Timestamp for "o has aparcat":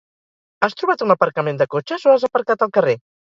2.09-2.67